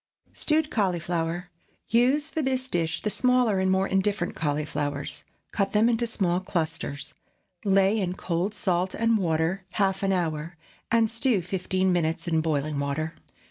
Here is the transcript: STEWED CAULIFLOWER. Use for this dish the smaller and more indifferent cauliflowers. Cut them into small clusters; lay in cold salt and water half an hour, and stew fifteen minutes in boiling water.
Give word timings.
STEWED 0.33 0.71
CAULIFLOWER. 0.71 1.51
Use 1.89 2.31
for 2.31 2.41
this 2.41 2.67
dish 2.67 3.03
the 3.03 3.11
smaller 3.11 3.59
and 3.59 3.69
more 3.69 3.87
indifferent 3.87 4.33
cauliflowers. 4.33 5.23
Cut 5.51 5.73
them 5.73 5.87
into 5.87 6.07
small 6.07 6.39
clusters; 6.39 7.13
lay 7.63 7.99
in 7.99 8.13
cold 8.15 8.55
salt 8.55 8.95
and 8.95 9.15
water 9.19 9.63
half 9.73 10.01
an 10.01 10.11
hour, 10.11 10.57
and 10.89 11.11
stew 11.11 11.43
fifteen 11.43 11.93
minutes 11.93 12.27
in 12.27 12.41
boiling 12.41 12.79
water. 12.79 13.13